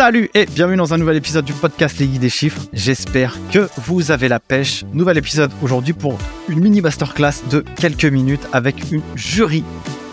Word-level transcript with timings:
Salut 0.00 0.30
et 0.32 0.46
bienvenue 0.46 0.78
dans 0.78 0.94
un 0.94 0.96
nouvel 0.96 1.18
épisode 1.18 1.44
du 1.44 1.52
podcast 1.52 1.98
Les 1.98 2.06
Guides 2.06 2.22
des 2.22 2.30
Chiffres. 2.30 2.62
J'espère 2.72 3.36
que 3.52 3.68
vous 3.76 4.10
avez 4.10 4.28
la 4.28 4.40
pêche. 4.40 4.82
Nouvel 4.94 5.18
épisode 5.18 5.52
aujourd'hui 5.60 5.92
pour 5.92 6.16
une 6.48 6.60
mini 6.60 6.80
masterclass 6.80 7.46
de 7.50 7.62
quelques 7.76 8.06
minutes 8.06 8.40
avec 8.54 8.90
une 8.92 9.02
jury 9.14 9.62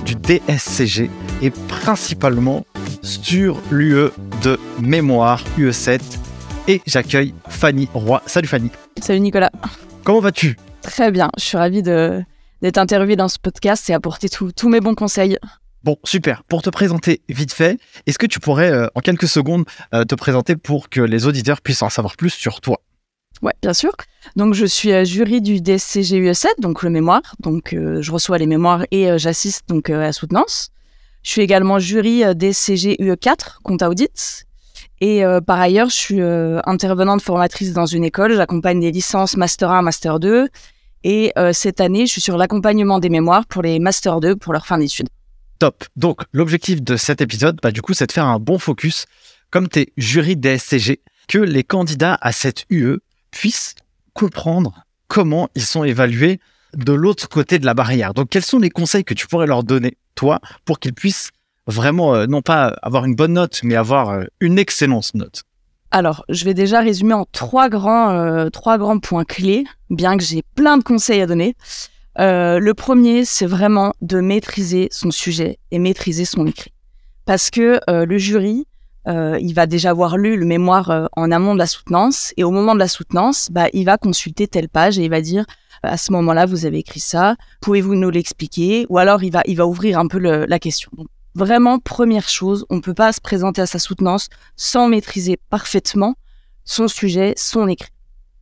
du 0.04 0.16
DSCG 0.16 1.10
et 1.42 1.52
principalement 1.70 2.66
sur 3.02 3.62
l'UE 3.72 4.10
de 4.44 4.60
mémoire 4.82 5.42
UE7. 5.58 6.02
Et 6.68 6.82
j'accueille 6.86 7.34
Fanny 7.48 7.88
Roy. 7.94 8.22
Salut 8.26 8.50
Fanny. 8.50 8.70
Salut 9.02 9.22
Nicolas. 9.22 9.52
Comment 10.04 10.20
vas-tu? 10.20 10.58
Très 10.82 11.12
bien. 11.12 11.30
Je 11.38 11.44
suis 11.44 11.58
ravie 11.58 11.82
d'être 11.82 12.78
interviewée 12.78 13.16
dans 13.16 13.30
ce 13.30 13.40
podcast 13.40 13.90
et 13.90 13.94
apporter 13.94 14.28
tous 14.28 14.68
mes 14.68 14.82
bons 14.82 14.96
conseils. 14.96 15.38
Bon, 15.84 15.98
super. 16.04 16.44
Pour 16.44 16.62
te 16.62 16.70
présenter 16.70 17.22
vite 17.30 17.54
fait, 17.54 17.80
est-ce 18.06 18.18
que 18.18 18.26
tu 18.26 18.40
pourrais 18.40 18.72
euh, 18.72 18.88
en 18.96 19.00
quelques 19.02 19.28
secondes 19.28 19.66
euh, 19.94 20.04
te 20.04 20.16
présenter 20.16 20.56
pour 20.56 20.90
que 20.90 21.02
les 21.02 21.28
auditeurs 21.28 21.62
puissent 21.62 21.84
en 21.84 21.90
savoir 21.90 22.18
plus 22.18 22.32
sur 22.32 22.62
toi? 22.62 22.82
Ouais, 23.44 23.54
bien 23.62 23.74
sûr. 23.74 23.92
Donc, 24.36 24.56
je 24.56 24.66
suis 24.66 24.92
euh, 24.92 25.06
jury 25.06 25.40
du 25.42 25.62
DSCG 25.62 26.20
UE7, 26.20 26.48
donc 26.60 26.82
le 26.82 26.90
mémoire. 26.90 27.22
Donc, 27.40 27.70
je 27.74 28.12
reçois 28.12 28.38
les 28.38 28.48
mémoires 28.48 28.86
et 28.92 29.18
j'assiste 29.18 29.70
donc 29.70 29.90
à 29.90 29.98
la 29.98 30.12
soutenance. 30.12 30.70
Je 31.22 31.32
suis 31.32 31.42
également 31.42 31.78
jury 31.78 32.24
DSCG 32.36 32.98
UE4, 33.00 33.62
compte 33.64 33.84
audit. 33.84 34.46
Et 35.00 35.22
par 35.46 35.60
ailleurs, 35.60 35.90
je 35.90 35.96
suis 35.96 36.22
intervenante 36.66 37.22
formatrice 37.22 37.74
dans 37.74 37.86
une 37.86 38.04
école. 38.04 38.36
J'accompagne 38.36 38.80
des 38.80 38.92
licences 38.92 39.38
Master 39.38 39.70
1, 39.70 39.84
Master 39.84 40.20
2. 40.20 40.48
Et 41.04 41.34
cette 41.52 41.82
année, 41.82 42.06
je 42.06 42.14
suis 42.14 42.22
sur 42.22 42.38
l'accompagnement 42.38 43.00
des 43.00 43.10
mémoires 43.10 43.46
pour 43.46 43.62
les 43.62 43.78
Master 43.80 44.20
2 44.22 44.38
pour 44.38 44.54
leur 44.54 44.66
fin 44.66 44.80
d'études. 44.80 45.10
Top. 45.60 45.86
Donc, 45.96 46.22
l'objectif 46.34 46.82
de 46.82 46.98
cet 46.98 47.22
épisode, 47.22 47.60
bah, 47.62 47.72
du 47.72 47.82
coup, 47.82 47.94
c'est 47.94 48.08
de 48.08 48.12
faire 48.12 48.26
un 48.26 48.40
bon 48.40 48.60
focus, 48.60 49.06
comme 49.50 49.68
tes 49.68 49.94
jurys 49.98 50.36
DSCG, 50.36 51.02
que 51.28 51.40
les 51.40 51.64
candidats 51.64 52.18
à 52.22 52.32
cette 52.32 52.66
UE 52.70 53.00
puissent 53.32 53.76
comprendre 54.14 54.86
comment 55.08 55.50
ils 55.56 55.64
sont 55.64 55.84
évalués 55.84 56.40
de 56.74 56.94
l'autre 56.94 57.30
côté 57.30 57.60
de 57.60 57.66
la 57.66 57.74
barrière. 57.74 58.14
Donc, 58.14 58.30
quels 58.30 58.44
sont 58.44 58.60
les 58.60 58.70
conseils 58.70 59.04
que 59.04 59.14
tu 59.14 59.28
pourrais 59.28 59.48
leur 59.48 59.64
donner, 59.64 59.98
toi, 60.16 60.40
pour 60.66 60.80
qu'ils 60.80 60.94
puissent 60.94 61.32
vraiment, 61.66 62.16
euh, 62.16 62.26
non 62.28 62.42
pas 62.42 62.76
avoir 62.82 63.06
une 63.06 63.16
bonne 63.16 63.34
note, 63.34 63.62
mais 63.64 63.76
avoir 63.76 64.10
euh, 64.10 64.24
une 64.40 64.60
excellente 64.60 65.14
note? 65.14 65.44
Alors, 65.92 66.26
je 66.30 66.44
vais 66.44 66.54
déjà 66.54 66.82
résumer 66.82 67.14
en 67.14 67.26
trois 67.32 67.70
grands, 67.70 68.10
euh, 68.10 68.50
trois 68.50 68.78
grands 68.78 69.00
points 69.00 69.24
clés, 69.24 69.64
bien 69.90 70.18
que 70.18 70.24
j'ai 70.24 70.44
plein 70.56 70.78
de 70.78 70.84
conseils 70.84 71.22
à 71.22 71.28
donner. 71.28 71.56
Euh, 72.20 72.60
le 72.60 72.74
premier, 72.74 73.26
c'est 73.26 73.46
vraiment 73.46 73.94
de 74.02 74.20
maîtriser 74.20 74.88
son 74.92 75.12
sujet 75.12 75.60
et 75.72 75.80
maîtriser 75.80 76.26
son 76.26 76.48
écrit. 76.48 76.74
Parce 77.26 77.50
que 77.50 77.80
euh, 77.90 78.06
le 78.06 78.18
jury, 78.18 78.66
euh, 79.08 79.38
il 79.40 79.54
va 79.54 79.68
déjà 79.68 79.92
avoir 79.92 80.18
lu 80.18 80.38
le 80.38 80.46
mémoire 80.46 81.10
en 81.16 81.32
amont 81.32 81.54
de 81.54 81.60
la 81.60 81.68
soutenance 81.68 82.34
et 82.38 82.44
au 82.44 82.52
moment 82.52 82.74
de 82.74 82.80
la 82.80 82.88
soutenance, 82.88 83.50
bah, 83.52 83.68
il 83.74 83.86
va 83.86 83.98
consulter 83.98 84.48
telle 84.48 84.70
page 84.70 84.98
et 84.98 85.04
il 85.04 85.10
va 85.10 85.22
dire 85.22 85.46
à 85.84 85.98
ce 85.98 86.12
moment-là, 86.14 86.46
vous 86.48 86.66
avez 86.66 86.80
écrit 86.80 87.00
ça, 87.00 87.36
pouvez-vous 87.62 87.94
nous 87.94 88.10
l'expliquer? 88.10 88.88
Ou 88.90 88.98
alors 88.98 89.24
il 89.24 89.32
va, 89.32 89.44
il 89.46 89.56
va 89.56 89.68
ouvrir 89.68 90.00
un 90.00 90.08
peu 90.08 90.18
la 90.18 90.60
question. 90.60 90.92
vraiment, 91.36 91.78
première 91.78 92.28
chose, 92.28 92.66
on 92.70 92.78
ne 92.78 92.82
peut 92.82 92.96
pas 92.96 93.14
se 93.14 93.22
présenter 93.22 93.62
à 93.62 93.68
sa 93.68 93.78
soutenance 93.78 94.30
sans 94.56 94.88
maîtriser 94.88 95.38
parfaitement 95.50 96.16
son 96.66 96.88
sujet, 96.88 97.34
son 97.38 97.68
écrit. 97.68 97.92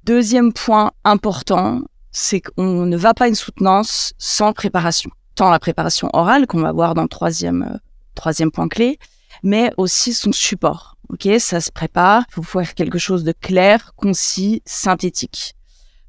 Deuxième 0.06 0.54
point 0.54 0.92
important, 1.04 1.82
c'est 2.16 2.40
qu'on 2.40 2.86
ne 2.86 2.96
va 2.96 3.14
pas 3.14 3.28
une 3.28 3.36
soutenance 3.36 4.14
sans 4.18 4.54
préparation. 4.54 5.12
Tant 5.36 5.50
la 5.50 5.60
préparation 5.60 6.10
orale, 6.14 6.48
qu'on 6.48 6.62
va 6.62 6.72
voir 6.72 6.94
dans 6.94 7.02
le 7.02 7.10
troisième, 7.10 7.64
euh, 7.64 7.78
troisième 8.16 8.52
point 8.52 8.70
clé, 8.70 9.00
mais 9.44 9.74
aussi 9.76 10.14
son 10.14 10.32
support. 10.32 10.96
Ok, 11.10 11.28
ça 11.40 11.60
se 11.60 11.72
prépare. 11.72 12.24
Il 12.30 12.36
faut 12.36 12.44
faire 12.44 12.74
quelque 12.74 12.98
chose 12.98 13.26
de 13.26 13.34
clair, 13.34 13.94
concis, 13.98 14.62
synthétique. 14.66 15.56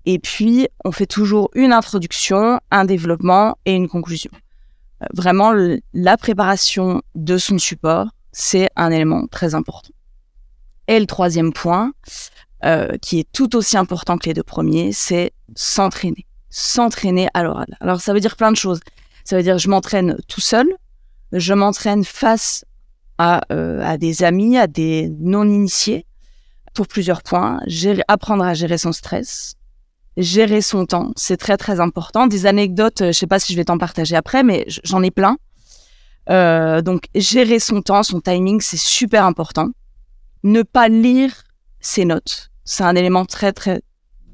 Et 0.04 0.20
puis, 0.20 0.68
on 0.84 0.92
fait 0.92 1.06
toujours 1.06 1.50
une 1.54 1.72
introduction, 1.72 2.60
un 2.70 2.84
développement 2.84 3.58
et 3.64 3.72
une 3.72 3.88
conclusion. 3.88 4.30
Euh, 5.02 5.06
vraiment, 5.12 5.52
la 5.92 6.16
préparation 6.16 7.02
de 7.16 7.36
son 7.36 7.58
support, 7.58 8.06
c'est 8.30 8.68
un 8.76 8.92
élément 8.92 9.26
très 9.26 9.56
important. 9.56 9.90
Et 10.86 11.00
le 11.00 11.06
troisième 11.06 11.52
point, 11.52 11.90
euh, 12.64 12.96
qui 13.02 13.18
est 13.18 13.30
tout 13.32 13.54
aussi 13.56 13.76
important 13.76 14.16
que 14.18 14.26
les 14.26 14.34
deux 14.34 14.42
premiers, 14.42 14.92
c'est 14.92 15.32
s'entraîner. 15.54 16.26
S'entraîner 16.48 17.28
à 17.34 17.42
l'oral. 17.42 17.76
Alors 17.80 18.00
ça 18.00 18.12
veut 18.12 18.20
dire 18.20 18.36
plein 18.36 18.50
de 18.50 18.56
choses. 18.56 18.80
Ça 19.24 19.36
veut 19.36 19.42
dire 19.42 19.58
je 19.58 19.68
m'entraîne 19.68 20.16
tout 20.28 20.40
seul, 20.40 20.66
je 21.32 21.52
m'entraîne 21.52 22.04
face 22.04 22.64
à, 23.18 23.42
euh, 23.52 23.82
à 23.84 23.98
des 23.98 24.22
amis, 24.22 24.56
à 24.56 24.66
des 24.66 25.10
non-initiés, 25.20 26.06
pour 26.74 26.86
plusieurs 26.86 27.22
points. 27.22 27.60
Gérer, 27.66 28.02
apprendre 28.08 28.44
à 28.44 28.54
gérer 28.54 28.78
son 28.78 28.92
stress, 28.92 29.54
gérer 30.16 30.60
son 30.60 30.86
temps, 30.86 31.12
c'est 31.16 31.36
très 31.36 31.56
très 31.56 31.80
important. 31.80 32.26
Des 32.26 32.46
anecdotes, 32.46 33.06
je 33.06 33.12
sais 33.12 33.26
pas 33.26 33.38
si 33.38 33.52
je 33.52 33.58
vais 33.58 33.64
t'en 33.64 33.78
partager 33.78 34.16
après, 34.16 34.42
mais 34.42 34.64
j'en 34.84 35.02
ai 35.02 35.10
plein. 35.10 35.36
Euh, 36.28 36.82
donc 36.82 37.06
gérer 37.14 37.58
son 37.58 37.82
temps, 37.82 38.02
son 38.02 38.20
timing, 38.20 38.60
c'est 38.60 38.78
super 38.78 39.24
important. 39.24 39.68
Ne 40.42 40.62
pas 40.62 40.88
lire 40.88 41.45
ses 41.80 42.04
notes. 42.04 42.50
C'est 42.64 42.84
un 42.84 42.94
élément 42.94 43.24
très, 43.24 43.52
très 43.52 43.82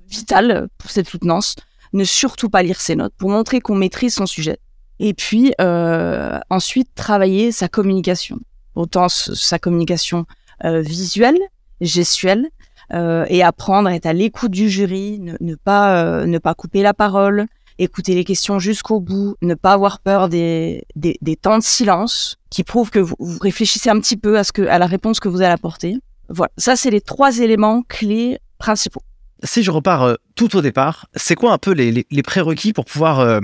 vital 0.08 0.68
pour 0.78 0.90
cette 0.90 1.08
soutenance. 1.08 1.56
Ne 1.92 2.04
surtout 2.04 2.48
pas 2.48 2.62
lire 2.62 2.80
ses 2.80 2.96
notes 2.96 3.14
pour 3.16 3.30
montrer 3.30 3.60
qu'on 3.60 3.74
maîtrise 3.74 4.14
son 4.14 4.26
sujet. 4.26 4.58
Et 4.98 5.14
puis, 5.14 5.52
euh, 5.60 6.38
ensuite, 6.48 6.88
travailler 6.94 7.52
sa 7.52 7.68
communication. 7.68 8.38
Autant 8.74 9.08
sa 9.08 9.58
communication 9.58 10.26
euh, 10.64 10.80
visuelle, 10.80 11.38
gestuelle, 11.80 12.48
euh, 12.94 13.26
et 13.28 13.42
apprendre 13.42 13.88
à 13.88 13.94
être 13.94 14.06
à 14.06 14.12
l'écoute 14.12 14.52
du 14.52 14.70
jury, 14.70 15.18
ne, 15.20 15.54
pas, 15.56 16.24
ne 16.24 16.38
pas 16.38 16.54
couper 16.54 16.82
la 16.82 16.94
parole, 16.94 17.46
écouter 17.78 18.14
les 18.14 18.24
questions 18.24 18.58
jusqu'au 18.58 19.00
bout, 19.00 19.36
ne 19.42 19.54
pas 19.54 19.72
avoir 19.72 20.00
peur 20.00 20.28
des, 20.28 20.84
des, 20.94 21.36
temps 21.36 21.58
de 21.58 21.62
silence 21.62 22.36
qui 22.50 22.64
prouvent 22.64 22.90
que 22.90 22.98
vous, 22.98 23.16
vous, 23.18 23.38
réfléchissez 23.40 23.90
un 23.90 23.98
petit 23.98 24.16
peu 24.16 24.38
à, 24.38 24.44
ce 24.44 24.52
que, 24.52 24.62
à 24.62 24.78
la 24.78 24.86
réponse 24.86 25.20
que 25.20 25.28
vous 25.28 25.38
allez 25.38 25.52
apporter. 25.52 25.96
Voilà, 26.32 26.50
ça 26.56 26.76
c'est 26.76 26.90
les 26.90 27.02
trois 27.02 27.38
éléments 27.38 27.82
clés 27.82 28.38
principaux. 28.58 29.02
Si 29.44 29.62
je 29.62 29.70
repars 29.70 30.02
euh, 30.02 30.14
tout 30.34 30.56
au 30.56 30.62
départ, 30.62 31.06
c'est 31.14 31.34
quoi 31.34 31.52
un 31.52 31.58
peu 31.58 31.72
les, 31.72 32.22
prérequis 32.22 32.72
pour 32.72 32.86
pouvoir 32.86 33.20
euh, 33.20 33.40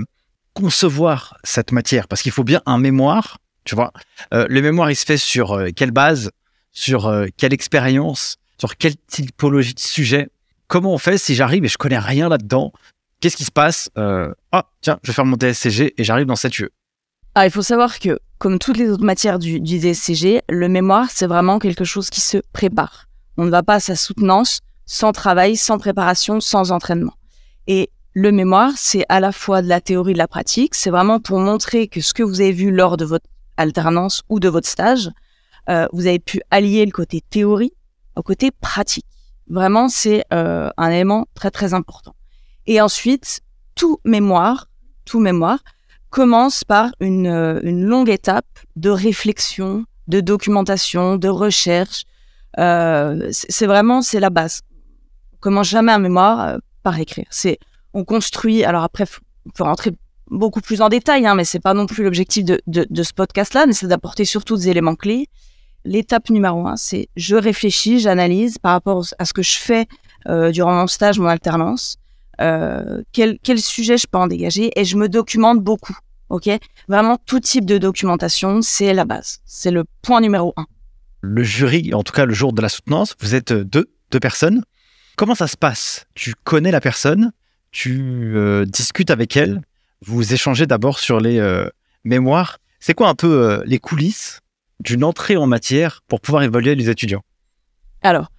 concevoir 0.53 1.37
cette 1.43 1.71
matière? 1.71 2.07
Parce 2.07 2.21
qu'il 2.21 2.31
faut 2.31 2.43
bien 2.43 2.61
un 2.65 2.79
mémoire, 2.79 3.37
tu 3.63 3.75
vois. 3.75 3.91
Euh, 4.33 4.47
le 4.49 4.61
mémoire, 4.61 4.89
il 4.89 4.95
se 4.95 5.05
fait 5.05 5.17
sur 5.17 5.61
quelle 5.75 5.91
base, 5.91 6.31
sur 6.71 7.13
quelle 7.37 7.53
expérience, 7.53 8.37
sur 8.57 8.75
quelle 8.75 8.95
typologie 9.07 9.73
de 9.73 9.79
sujet 9.79 10.29
Comment 10.67 10.93
on 10.93 10.97
fait 10.97 11.17
si 11.17 11.35
j'arrive 11.35 11.65
et 11.65 11.67
je 11.67 11.77
connais 11.77 11.99
rien 11.99 12.29
là-dedans? 12.29 12.71
Qu'est-ce 13.19 13.35
qui 13.37 13.43
se 13.43 13.51
passe? 13.51 13.89
Ah, 13.95 14.69
tiens, 14.81 14.99
je 15.03 15.11
vais 15.11 15.15
faire 15.15 15.25
mon 15.25 15.35
DSCG 15.35 15.95
et 15.97 16.03
j'arrive 16.03 16.27
dans 16.27 16.35
cette 16.35 16.57
UE. 16.59 16.69
Ah, 17.41 17.45
il 17.45 17.51
faut 17.51 17.61
savoir 17.61 17.99
que 17.99 18.19
comme 18.37 18.59
toutes 18.59 18.75
les 18.75 18.89
autres 18.89 19.05
matières 19.05 19.39
du, 19.39 19.61
DSCG, 19.61 20.41
le 20.49 20.67
mémoire, 20.67 21.07
c'est 21.09 21.25
vraiment 21.25 21.57
quelque 21.57 21.85
chose 21.85 22.09
qui 22.09 22.19
se 22.19 22.39
prépare. 22.51 23.07
On 23.37 23.45
ne 23.45 23.49
va 23.49 23.63
pas 23.63 23.75
à 23.75 23.79
sa 23.79 23.95
soutenance 23.95 24.59
sans 24.85 25.13
travail, 25.13 25.55
sans 25.55 25.77
préparation, 25.77 26.41
sans 26.41 26.73
entraînement. 26.73 27.13
Et 27.65 27.91
le 28.11 28.33
mémoire, 28.33 28.73
c'est 28.75 29.05
à 29.07 29.21
la 29.21 29.31
fois 29.31 29.61
de 29.61 29.69
la 29.69 29.79
théorie 29.79 30.11
et 30.11 30.15
de 30.15 30.17
la 30.17 30.27
pratique. 30.27 30.75
C'est 30.75 30.89
vraiment 30.89 31.21
pour 31.21 31.39
montrer 31.39 31.87
que 31.87 32.01
ce 32.01 32.13
que 32.13 32.23
vous 32.23 32.41
avez 32.41 32.51
vu 32.51 32.71
lors 32.71 32.97
de 32.97 33.05
votre 33.05 33.27
alternance 33.55 34.21
ou 34.27 34.41
de 34.41 34.49
votre 34.49 34.67
stage, 34.67 35.09
euh, 35.69 35.87
vous 35.93 36.07
avez 36.07 36.19
pu 36.19 36.41
allier 36.51 36.85
le 36.85 36.91
côté 36.91 37.21
théorie 37.21 37.71
au 38.17 38.21
côté 38.21 38.51
pratique. 38.51 39.05
Vraiment, 39.47 39.87
c'est 39.87 40.25
euh, 40.33 40.71
un 40.75 40.89
élément 40.89 41.25
très 41.35 41.51
très 41.51 41.73
important. 41.73 42.15
Et 42.67 42.81
ensuite, 42.81 43.39
tout 43.75 44.01
mémoire, 44.03 44.67
tout 45.05 45.21
mémoire, 45.21 45.59
commence 46.09 46.63
par 46.63 46.91
une, 46.99 47.27
euh, 47.27 47.59
une 47.63 47.83
longue 47.83 48.09
étape 48.09 48.47
de 48.75 48.89
réflexion, 48.89 49.85
de 50.07 50.19
documentation, 50.21 51.17
de 51.17 51.27
recherche. 51.29 52.03
Euh, 52.57 53.29
c'est 53.31 53.67
vraiment 53.67 54.01
c'est 54.01 54.19
la 54.19 54.29
base. 54.29 54.61
On 55.33 55.37
commence 55.37 55.67
jamais 55.67 55.91
un 55.91 55.99
mémoire 55.99 56.41
euh, 56.41 56.57
par 56.83 56.99
écrire. 56.99 57.27
C'est 57.29 57.59
on 57.93 58.03
construit. 58.03 58.63
Alors 58.63 58.83
après, 58.83 59.05
on 59.45 59.49
peut 59.51 59.63
rentrer 59.63 59.91
beaucoup 60.29 60.61
plus 60.61 60.81
en 60.81 60.89
détail, 60.89 61.25
hein, 61.25 61.35
mais 61.35 61.45
c'est 61.45 61.59
pas 61.59 61.73
non 61.73 61.85
plus 61.85 62.03
l'objectif 62.03 62.45
de, 62.45 62.61
de, 62.67 62.85
de, 62.89 63.03
ce 63.03 63.13
podcast-là, 63.13 63.65
mais 63.65 63.73
c'est 63.73 63.87
d'apporter 63.87 64.25
surtout 64.25 64.57
des 64.57 64.69
éléments 64.69 64.95
clés. 64.95 65.27
L'étape 65.85 66.29
numéro 66.29 66.67
un, 66.67 66.75
c'est 66.75 67.07
je 67.15 67.35
réfléchis, 67.35 67.99
j'analyse 67.99 68.57
par 68.57 68.73
rapport 68.73 69.03
à 69.17 69.25
ce 69.25 69.33
que 69.33 69.41
je 69.41 69.57
fais 69.57 69.87
euh, 70.27 70.51
durant 70.51 70.73
mon 70.73 70.87
stage, 70.87 71.19
mon 71.19 71.27
alternance. 71.27 71.97
Euh, 72.41 73.03
quel, 73.11 73.37
quel 73.43 73.59
sujet 73.59 73.97
je 73.97 74.07
peux 74.07 74.17
en 74.17 74.27
dégager 74.27 74.71
et 74.79 74.85
je 74.85 74.95
me 74.97 75.09
documente 75.09 75.61
beaucoup. 75.61 75.97
Ok, 76.29 76.47
vraiment 76.87 77.17
tout 77.25 77.39
type 77.39 77.65
de 77.65 77.77
documentation, 77.77 78.61
c'est 78.61 78.93
la 78.93 79.03
base, 79.03 79.39
c'est 79.45 79.71
le 79.71 79.83
point 80.03 80.21
numéro 80.21 80.53
un. 80.57 80.67
Le 81.21 81.43
jury, 81.43 81.93
en 81.93 82.03
tout 82.03 82.13
cas 82.13 82.25
le 82.25 82.33
jour 82.33 82.53
de 82.53 82.61
la 82.61 82.69
soutenance, 82.69 83.15
vous 83.19 83.35
êtes 83.35 83.51
deux, 83.51 83.89
deux 84.11 84.19
personnes. 84.19 84.63
Comment 85.17 85.35
ça 85.35 85.47
se 85.47 85.57
passe? 85.57 86.05
Tu 86.13 86.35
connais 86.43 86.71
la 86.71 86.81
personne, 86.81 87.31
tu 87.71 88.37
euh, 88.37 88.65
discutes 88.65 89.09
avec 89.09 89.35
elle, 89.35 89.61
vous 90.05 90.33
échangez 90.33 90.67
d'abord 90.67 90.99
sur 90.99 91.19
les 91.19 91.39
euh, 91.39 91.67
mémoires. 92.03 92.59
C'est 92.79 92.93
quoi 92.93 93.09
un 93.09 93.15
peu 93.15 93.61
les 93.65 93.79
coulisses 93.79 94.39
d'une 94.79 95.03
entrée 95.03 95.35
en 95.35 95.47
matière 95.47 96.01
pour 96.07 96.21
pouvoir 96.21 96.43
évaluer 96.43 96.75
les 96.75 96.89
étudiants? 96.89 97.23
Alors, 98.01 98.29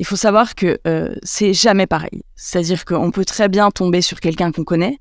il 0.00 0.06
faut 0.06 0.16
savoir 0.16 0.54
que 0.54 0.78
euh, 0.86 1.14
c'est 1.22 1.52
jamais 1.52 1.86
pareil. 1.86 2.22
C'est-à-dire 2.34 2.86
qu'on 2.86 3.10
peut 3.10 3.26
très 3.26 3.50
bien 3.50 3.70
tomber 3.70 4.00
sur 4.00 4.18
quelqu'un 4.18 4.50
qu'on 4.50 4.64
connaît, 4.64 4.98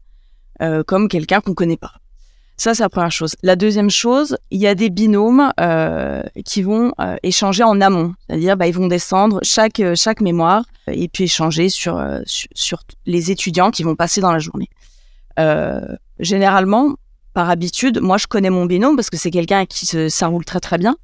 euh, 0.61 0.83
comme 0.83 1.07
quelqu'un 1.07 1.39
qu'on 1.39 1.53
connaît 1.53 1.77
pas. 1.77 1.93
Ça, 2.57 2.73
c'est 2.73 2.83
la 2.83 2.89
première 2.89 3.09
chose. 3.09 3.37
La 3.41 3.55
deuxième 3.55 3.89
chose, 3.89 4.37
il 4.51 4.59
y 4.59 4.67
a 4.67 4.75
des 4.75 4.89
binômes 4.89 5.53
euh, 5.61 6.21
qui 6.43 6.61
vont 6.61 6.91
euh, 6.99 7.15
échanger 7.23 7.63
en 7.63 7.79
amont. 7.79 8.13
C'est-à-dire, 8.27 8.57
bah, 8.57 8.67
ils 8.67 8.73
vont 8.73 8.87
descendre 8.87 9.39
chaque, 9.41 9.79
euh, 9.79 9.95
chaque 9.95 10.19
mémoire 10.19 10.65
et 10.87 11.07
puis 11.07 11.23
échanger 11.23 11.69
sur, 11.69 11.97
euh, 11.97 12.19
sur, 12.25 12.49
sur 12.53 12.79
les 13.05 13.31
étudiants 13.31 13.71
qui 13.71 13.83
vont 13.83 13.95
passer 13.95 14.19
dans 14.19 14.33
la 14.33 14.39
journée. 14.39 14.69
Généralement, 16.19 16.95
par 17.33 17.49
habitude, 17.49 18.01
moi, 18.01 18.17
je 18.17 18.27
connais 18.27 18.49
mon 18.49 18.65
binôme 18.65 18.97
parce 18.97 19.09
que 19.09 19.15
c'est 19.15 19.31
quelqu'un 19.31 19.65
qui 19.65 19.85
ça 20.09 20.27
roule 20.27 20.43
très, 20.43 20.59
très 20.59 20.77
bien. 20.77 20.97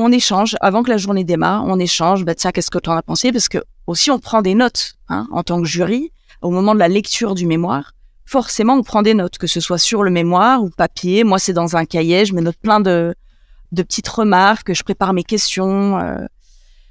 On 0.00 0.12
échange, 0.12 0.56
avant 0.60 0.82
que 0.82 0.90
la 0.90 0.96
journée 0.96 1.24
démarre, 1.24 1.64
on 1.66 1.78
échange, 1.78 2.24
bah, 2.24 2.34
tiens, 2.34 2.52
qu'est-ce 2.52 2.70
que 2.70 2.78
tu 2.78 2.88
en 2.88 2.96
as 2.96 3.02
pensé? 3.02 3.32
Parce 3.32 3.48
que 3.48 3.58
aussi, 3.86 4.10
on 4.10 4.18
prend 4.18 4.40
des 4.40 4.54
notes 4.54 4.94
hein, 5.08 5.26
en 5.32 5.42
tant 5.42 5.60
que 5.60 5.66
jury 5.66 6.12
au 6.40 6.50
moment 6.50 6.74
de 6.74 6.78
la 6.78 6.88
lecture 6.88 7.34
du 7.34 7.46
mémoire 7.46 7.92
forcément, 8.28 8.74
on 8.74 8.82
prend 8.82 9.00
des 9.00 9.14
notes, 9.14 9.38
que 9.38 9.46
ce 9.46 9.58
soit 9.58 9.78
sur 9.78 10.02
le 10.02 10.10
mémoire 10.10 10.62
ou 10.62 10.68
papier. 10.68 11.24
Moi, 11.24 11.38
c'est 11.38 11.54
dans 11.54 11.76
un 11.76 11.86
cahier, 11.86 12.26
je 12.26 12.34
me 12.34 12.42
note 12.42 12.58
plein 12.58 12.78
de, 12.78 13.14
de 13.72 13.82
petites 13.82 14.08
remarques, 14.08 14.74
je 14.74 14.82
prépare 14.82 15.14
mes 15.14 15.24
questions. 15.24 15.98
euh, 15.98 16.26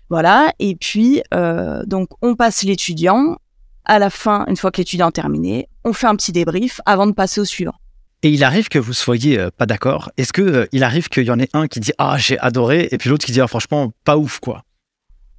voilà. 0.09 0.51
Et 0.57 0.75
puis, 0.75 1.21
euh, 1.35 1.83
donc, 1.85 2.09
on 2.23 2.35
passe 2.35 2.63
l'étudiant. 2.63 3.37
À 3.85 3.99
la 3.99 4.09
fin, 4.09 4.45
une 4.47 4.57
fois 4.57 4.71
que 4.71 4.81
l'étudiant 4.81 5.07
a 5.07 5.11
terminé, 5.11 5.69
on 5.85 5.93
fait 5.93 6.07
un 6.07 6.15
petit 6.15 6.31
débrief 6.31 6.81
avant 6.85 7.05
de 7.07 7.13
passer 7.13 7.39
au 7.39 7.45
suivant. 7.45 7.75
Et 8.23 8.29
il 8.29 8.43
arrive 8.43 8.67
que 8.67 8.79
vous 8.79 8.93
soyez 8.93 9.37
euh, 9.37 9.49
pas 9.55 9.65
d'accord. 9.65 10.11
Est-ce 10.17 10.33
que 10.33 10.41
euh, 10.41 10.67
il 10.71 10.83
arrive 10.83 11.07
qu'il 11.07 11.23
y 11.23 11.31
en 11.31 11.39
ait 11.39 11.49
un 11.53 11.67
qui 11.67 11.79
dit 11.79 11.91
ah 11.97 12.17
j'ai 12.17 12.39
adoré 12.39 12.87
et 12.91 12.97
puis 12.97 13.09
l'autre 13.09 13.25
qui 13.25 13.31
dit 13.31 13.41
ah, 13.41 13.47
franchement 13.47 13.93
pas 14.05 14.17
ouf 14.17 14.39
quoi? 14.39 14.63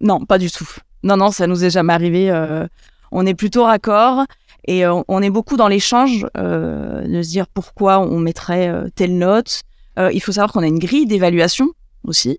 Non, 0.00 0.24
pas 0.24 0.38
du 0.38 0.50
tout. 0.50 0.68
Non, 1.02 1.16
non, 1.16 1.30
ça 1.32 1.46
nous 1.48 1.64
est 1.64 1.70
jamais 1.70 1.92
arrivé. 1.92 2.30
euh, 2.30 2.66
on 3.10 3.26
est 3.26 3.34
plutôt 3.34 3.64
raccord 3.64 4.24
et 4.66 4.86
on 4.86 5.22
est 5.22 5.30
beaucoup 5.30 5.56
dans 5.56 5.68
l'échange 5.68 6.26
de 6.34 7.22
se 7.22 7.28
dire 7.28 7.46
pourquoi 7.46 8.00
on 8.00 8.18
mettrait 8.18 8.70
telle 8.94 9.16
note. 9.16 9.62
Il 9.96 10.20
faut 10.20 10.32
savoir 10.32 10.52
qu'on 10.52 10.62
a 10.62 10.66
une 10.66 10.78
grille 10.78 11.06
d'évaluation 11.06 11.68
aussi. 12.04 12.38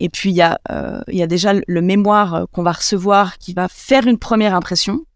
Et 0.00 0.10
puis 0.10 0.28
il 0.28 0.36
y 0.36 0.42
a, 0.42 1.26
déjà 1.26 1.54
le 1.66 1.80
mémoire 1.80 2.44
qu'on 2.52 2.62
va 2.62 2.72
recevoir 2.72 3.38
qui 3.38 3.54
va 3.54 3.68
faire 3.68 4.06
une 4.06 4.18
première 4.18 4.54
impression. 4.54 5.06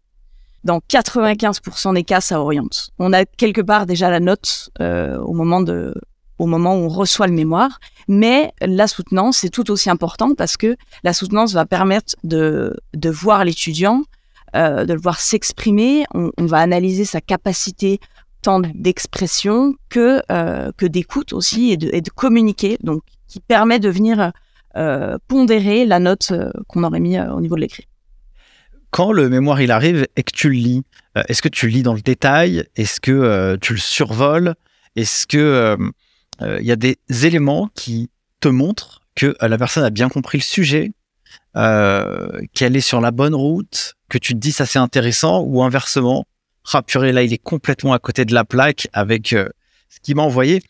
Dans 0.67 0.79
95% 0.79 1.93
des 1.93 2.03
cas, 2.03 2.19
ça 2.19 2.41
oriente. 2.41 2.89
On 2.99 3.13
a 3.13 3.23
quelque 3.23 3.61
part 3.61 3.85
déjà 3.85 4.09
la 4.09 4.19
note 4.19 4.69
euh, 4.81 5.17
au 5.19 5.31
moment 5.31 5.61
de, 5.61 5.93
au 6.39 6.45
moment 6.45 6.75
où 6.75 6.79
on 6.79 6.89
reçoit 6.89 7.27
le 7.27 7.31
mémoire, 7.33 7.79
mais 8.09 8.51
la 8.59 8.87
soutenance 8.87 9.37
c'est 9.37 9.49
tout 9.49 9.71
aussi 9.71 9.89
important 9.89 10.35
parce 10.35 10.57
que 10.57 10.75
la 11.03 11.13
soutenance 11.13 11.53
va 11.53 11.65
permettre 11.65 12.15
de, 12.25 12.75
de 12.93 13.09
voir 13.09 13.45
l'étudiant, 13.45 14.03
euh, 14.57 14.83
de 14.83 14.91
le 14.91 14.99
voir 14.99 15.21
s'exprimer. 15.21 16.03
On, 16.13 16.31
on 16.37 16.45
va 16.45 16.57
analyser 16.57 17.05
sa 17.05 17.21
capacité 17.21 18.01
tant 18.41 18.59
d'expression 18.59 19.73
que 19.87 20.21
euh, 20.29 20.71
que 20.75 20.85
d'écoute 20.85 21.31
aussi 21.31 21.71
et 21.71 21.77
de, 21.77 21.89
et 21.93 22.01
de 22.01 22.09
communiquer, 22.09 22.77
donc 22.83 23.03
qui 23.29 23.39
permet 23.39 23.79
de 23.79 23.89
venir 23.89 24.33
euh, 24.75 25.17
pondérer 25.29 25.85
la 25.85 25.99
note 25.99 26.29
euh, 26.31 26.51
qu'on 26.67 26.83
aurait 26.83 26.99
mis 26.99 27.17
euh, 27.17 27.33
au 27.33 27.41
niveau 27.41 27.55
de 27.55 27.61
l'écrit. 27.61 27.87
Quand 28.97 29.11
le 29.11 29.29
mémoire 29.29 29.61
il 29.61 29.69
arrive 29.69 30.07
et 30.15 30.23
que 30.23 30.31
tu 30.31 30.49
le 30.49 30.55
lis, 30.55 30.83
euh, 31.15 31.21
est-ce 31.27 31.43
que 31.43 31.49
tu 31.49 31.67
le 31.67 31.71
lis 31.71 31.83
dans 31.83 31.93
le 31.93 32.01
détail? 32.01 32.63
Est-ce 32.75 32.99
que 32.99 33.11
euh, 33.11 33.55
tu 33.61 33.73
le 33.73 33.79
survoles? 33.79 34.55
Est-ce 34.95 35.27
que 35.27 35.37
euh, 35.37 36.57
il 36.59 36.65
y 36.65 36.71
a 36.71 36.75
des 36.75 36.97
éléments 37.07 37.69
qui 37.75 38.09
te 38.39 38.47
montrent 38.47 39.01
que 39.13 39.35
la 39.39 39.55
personne 39.59 39.83
a 39.83 39.91
bien 39.91 40.09
compris 40.09 40.39
le 40.39 40.43
sujet, 40.43 40.93
qu'elle 41.53 42.75
est 42.75 42.81
sur 42.81 42.99
la 42.99 43.11
bonne 43.11 43.35
route, 43.35 43.93
que 44.09 44.17
tu 44.17 44.33
te 44.33 44.39
dis 44.39 44.51
ça 44.51 44.65
c'est 44.65 44.79
intéressant 44.79 45.41
ou 45.41 45.61
inversement, 45.61 46.25
ah 46.73 46.81
purée 46.81 47.11
là 47.11 47.21
il 47.21 47.31
est 47.31 47.37
complètement 47.37 47.93
à 47.93 47.99
côté 47.99 48.25
de 48.25 48.33
la 48.33 48.45
plaque 48.45 48.87
avec 48.93 49.27
ce 49.27 49.99
qu'il 50.01 50.15
m'a 50.15 50.23
envoyé. 50.23 50.63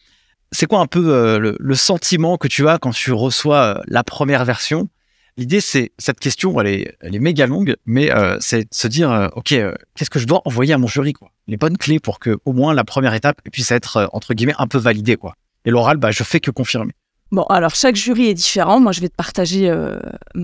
C'est 0.51 0.65
quoi 0.65 0.81
un 0.81 0.87
peu 0.87 1.37
le, 1.39 1.75
sentiment 1.75 2.35
que 2.35 2.49
tu 2.49 2.67
as 2.67 2.77
quand 2.77 2.91
tu 2.91 3.13
reçois 3.13 3.81
la 3.87 4.03
première 4.03 4.43
version? 4.43 4.89
L'idée, 5.37 5.61
c'est 5.61 5.91
cette 5.99 6.19
question, 6.19 6.59
elle 6.59 6.67
est, 6.67 6.97
elle 7.01 7.15
est 7.15 7.19
méga 7.19 7.45
longue, 7.45 7.75
mais 7.85 8.11
euh, 8.11 8.37
c'est 8.39 8.63
de 8.63 8.67
se 8.71 8.87
dire, 8.87 9.11
euh, 9.11 9.27
ok, 9.35 9.51
euh, 9.51 9.73
qu'est-ce 9.95 10.09
que 10.09 10.17
je 10.19 10.25
dois 10.25 10.41
envoyer 10.45 10.73
à 10.73 10.77
mon 10.79 10.87
jury, 10.87 11.13
quoi? 11.13 11.29
Les 11.47 11.57
bonnes 11.57 11.77
clés 11.77 11.99
pour 11.99 12.17
que, 12.19 12.37
au 12.45 12.53
moins, 12.53 12.73
la 12.73 12.83
première 12.83 13.13
étape 13.13 13.39
puisse 13.51 13.69
être 13.71 13.97
euh, 13.97 14.07
entre 14.13 14.33
guillemets 14.33 14.55
un 14.57 14.67
peu 14.67 14.79
validée, 14.79 15.15
quoi. 15.15 15.35
Et 15.65 15.69
l'oral, 15.69 15.97
bah, 15.97 16.09
je 16.11 16.23
fais 16.23 16.39
que 16.39 16.49
confirmer. 16.49 16.93
Bon, 17.31 17.43
alors 17.43 17.75
chaque 17.75 17.95
jury 17.95 18.27
est 18.29 18.33
différent. 18.33 18.79
Moi, 18.79 18.93
je 18.93 19.01
vais 19.01 19.09
te 19.09 19.15
partager 19.15 19.69
euh, 19.69 19.99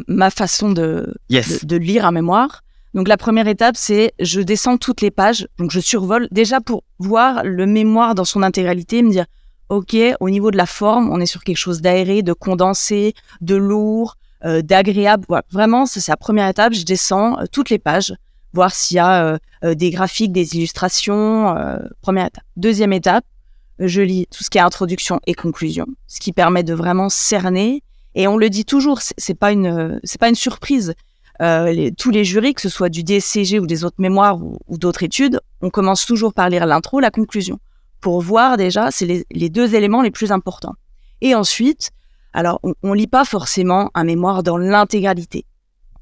ma 0.08 0.30
façon 0.30 0.72
de, 0.72 1.14
Yes. 1.30 1.62
de, 1.66 1.76
de 1.76 1.82
lire 1.82 2.06
un 2.06 2.12
mémoire. 2.12 2.62
Donc 2.94 3.08
la 3.08 3.18
première 3.18 3.48
étape, 3.48 3.76
c'est 3.78 4.14
je 4.20 4.42
descends 4.42 4.78
toutes 4.78 5.02
les 5.02 5.10
pages, 5.10 5.48
donc 5.58 5.72
je 5.72 5.80
survole 5.80 6.28
déjà 6.30 6.62
pour 6.62 6.84
voir 7.00 7.44
le 7.44 7.66
mémoire 7.66 8.14
dans 8.14 8.26
son 8.26 8.44
intégralité, 8.44 9.02
me 9.02 9.10
dire 9.10 9.26
ok, 9.70 9.96
au 10.20 10.30
niveau 10.30 10.52
de 10.52 10.58
la 10.58 10.68
forme, 10.68 11.10
on 11.12 11.20
est 11.20 11.26
sur 11.26 11.44
quelque 11.44 11.58
chose 11.58 11.82
d'aéré, 11.82 12.22
de 12.22 12.34
condensé, 12.34 13.16
de 13.42 13.56
lourd, 13.56 14.18
d'agréable. 14.62 15.26
Voilà, 15.28 15.44
vraiment, 15.52 15.86
c'est 15.86 16.06
la 16.08 16.18
première 16.18 16.48
étape. 16.48 16.74
Je 16.74 16.84
descends 16.84 17.40
euh, 17.40 17.46
toutes 17.52 17.70
les 17.70 17.80
pages, 17.80 18.14
voir 18.54 18.74
s'il 18.74 18.98
y 18.98 19.00
a 19.00 19.24
euh, 19.26 19.38
euh, 19.64 19.76
des 19.76 19.90
graphiques, 19.90 20.32
des 20.32 20.56
illustrations. 20.56 21.58
euh, 21.58 21.78
première 22.02 22.28
étape. 22.28 22.44
Deuxième 22.58 22.94
étape, 22.94 23.26
je 23.80 24.02
lis 24.02 24.28
tout 24.32 24.44
ce 24.44 24.50
qui 24.50 24.58
est 24.58 24.62
introduction 24.62 25.20
et 25.28 25.34
conclusion, 25.34 25.88
ce 26.08 26.20
qui 26.20 26.32
permet 26.34 26.64
de 26.64 26.74
vraiment 26.74 27.10
cerner. 27.10 27.84
Et 28.16 28.28
on 28.28 28.38
le 28.38 28.50
dit 28.50 28.66
toujours, 28.66 29.00
c'est 29.18 29.34
pas 29.34 29.52
une, 29.52 29.66
euh, 29.68 30.00
c'est 30.04 30.20
pas 30.20 30.30
une 30.30 30.36
surprise. 30.36 30.94
Euh, 31.42 31.90
tous 31.98 32.12
les 32.12 32.24
jurys, 32.24 32.54
que 32.54 32.62
ce 32.62 32.70
soit 32.70 32.90
du 32.90 33.04
DSCG 33.04 33.60
ou 33.60 33.66
des 33.66 33.84
autres 33.84 33.96
mémoires 34.00 34.38
ou, 34.40 34.78
d'autres 34.78 35.02
études, 35.02 35.40
on 35.62 35.72
commence 35.72 36.06
toujours 36.06 36.34
par 36.34 36.48
lire 36.50 36.68
l'intro, 36.68 37.00
la 37.00 37.10
conclusion, 37.10 37.60
pour 38.02 38.22
voir 38.22 38.56
déjà, 38.56 38.92
c'est 38.92 39.26
les 39.32 39.50
deux 39.50 39.74
éléments 39.74 40.04
les 40.04 40.12
plus 40.12 40.32
importants. 40.32 40.76
Et 41.22 41.34
ensuite, 41.34 41.90
alors 42.34 42.60
on, 42.64 42.74
on 42.84 42.94
lit 42.94 43.08
pas 43.08 43.26
forcément 43.26 43.92
un 43.94 44.04
mémoire 44.04 44.44
dans 44.44 44.58
l'intégralité. 44.58 45.46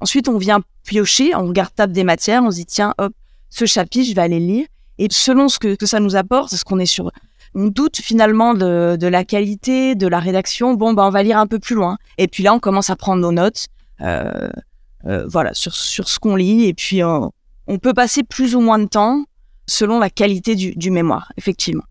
Ensuite, 0.00 0.28
on 0.28 0.38
vient 0.38 0.60
piocher, 0.84 1.34
on 1.34 1.46
regarde 1.46 1.74
table 1.74 1.92
des 1.92 2.04
matières, 2.04 2.42
on 2.42 2.50
se 2.50 2.56
dit 2.56 2.66
tiens, 2.66 2.94
hop, 2.98 3.12
ce 3.50 3.66
chapitre, 3.66 4.08
je 4.08 4.14
vais 4.14 4.22
aller 4.22 4.40
le 4.40 4.46
lire. 4.46 4.66
Et 4.98 5.06
selon 5.10 5.48
ce 5.48 5.58
que, 5.58 5.86
ça 5.86 6.00
nous 6.00 6.16
apporte, 6.16 6.54
ce 6.54 6.64
qu'on 6.64 6.78
est 6.78 6.86
sur 6.86 7.10
on 7.54 7.66
doute 7.66 7.98
finalement 7.98 8.54
de, 8.54 9.06
la 9.06 9.24
qualité, 9.24 9.94
de 9.94 10.06
la 10.06 10.20
rédaction. 10.20 10.72
Bon, 10.72 10.94
ben, 10.94 11.04
on 11.04 11.10
va 11.10 11.22
lire 11.22 11.36
un 11.36 11.46
peu 11.46 11.58
plus 11.58 11.74
loin. 11.74 11.98
Et 12.16 12.26
puis 12.26 12.42
là, 12.42 12.54
on 12.54 12.58
commence 12.58 12.88
à 12.88 12.96
prendre 12.96 13.20
nos 13.20 13.30
notes, 13.30 13.66
euh, 14.00 14.48
euh, 15.04 15.26
voilà, 15.28 15.52
sur, 15.52 15.74
ce 15.74 16.18
qu'on 16.18 16.34
lit. 16.34 16.64
Et 16.64 16.72
puis, 16.72 17.02
on 17.04 17.30
peut 17.80 17.92
passer 17.92 18.22
plus 18.22 18.54
ou 18.54 18.60
moins 18.60 18.78
de 18.78 18.86
temps 18.86 19.24
selon 19.66 19.98
la 19.98 20.08
qualité 20.08 20.54
du, 20.54 20.74
du 20.74 20.90
mémoire, 20.90 21.30
effectivement. 21.36 21.84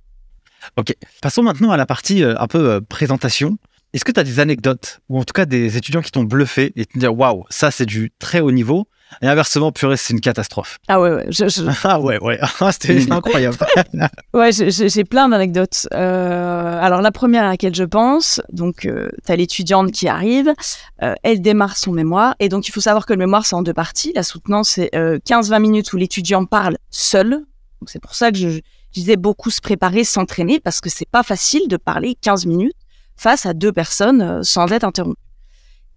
Ok. 0.77 0.95
Passons 1.21 1.43
maintenant 1.43 1.71
à 1.71 1.77
la 1.77 1.85
partie 1.85 2.23
euh, 2.23 2.33
un 2.39 2.47
peu 2.47 2.81
présentation. 2.81 3.57
Est-ce 3.93 4.05
que 4.05 4.11
tu 4.11 4.19
as 4.19 4.23
des 4.23 4.39
anecdotes 4.39 5.01
ou 5.09 5.19
en 5.19 5.23
tout 5.23 5.33
cas 5.33 5.45
des 5.45 5.75
étudiants 5.75 6.01
qui 6.01 6.11
t'ont 6.11 6.23
bluffé 6.23 6.71
et 6.77 6.85
te 6.85 6.97
dire 6.97 7.13
waouh, 7.17 7.43
ça 7.49 7.71
c'est 7.71 7.85
du 7.85 8.11
très 8.19 8.39
haut 8.39 8.51
niveau 8.51 8.87
et 9.21 9.27
inversement, 9.27 9.73
purée, 9.73 9.97
c'est 9.97 10.13
une 10.13 10.21
catastrophe? 10.21 10.77
Ah 10.87 11.01
ouais, 11.01 11.11
ouais, 11.11 11.25
je- 11.27 11.49
je- 11.49 11.63
Ah 11.83 11.99
ouais, 11.99 12.17
ouais, 12.23 12.39
Ah, 12.61 12.71
c'était 12.71 12.97
incroyable. 13.11 13.57
Ouais, 14.33 14.51
j'ai- 14.53 15.03
plein 15.03 15.27
d'anecdotes. 15.27 15.89
Euh, 15.93 16.79
alors 16.81 17.01
la 17.01 17.11
première 17.11 17.43
à 17.43 17.49
laquelle 17.49 17.75
je 17.75 17.83
pense, 17.83 18.39
donc 18.53 18.85
euh, 18.85 19.09
t'as 19.25 19.35
l'étudiante 19.35 19.91
qui 19.91 20.07
arrive, 20.07 20.53
euh, 21.03 21.13
elle 21.23 21.41
démarre 21.41 21.75
son 21.75 21.91
mémoire 21.91 22.35
et 22.39 22.47
donc 22.47 22.69
il 22.69 22.71
faut 22.71 22.79
savoir 22.79 23.05
que 23.05 23.11
le 23.11 23.19
mémoire 23.19 23.45
c'est 23.45 23.55
en 23.55 23.61
deux 23.63 23.73
parties. 23.73 24.13
La 24.15 24.23
soutenance 24.23 24.69
c'est 24.69 24.95
euh, 24.95 25.19
15-20 25.27 25.59
minutes 25.59 25.91
où 25.91 25.97
l'étudiant 25.97 26.45
parle 26.45 26.77
seul. 26.89 27.41
C'est 27.87 28.01
pour 28.01 28.15
ça 28.15 28.31
que 28.31 28.37
je, 28.37 28.47
je 28.49 28.59
disais 28.93 29.17
beaucoup 29.17 29.49
se 29.49 29.59
préparer, 29.59 30.05
s'entraîner 30.05 30.61
parce 30.61 30.79
que 30.79 30.89
c'est 30.89 31.09
pas 31.09 31.23
facile 31.23 31.67
de 31.67 31.75
parler 31.75 32.15
15 32.21 32.45
minutes 32.45 32.71
face 33.21 33.45
à 33.45 33.53
deux 33.53 33.71
personnes 33.71 34.21
euh, 34.21 34.43
sans 34.43 34.71
être 34.71 34.83
interrompu. 34.83 35.19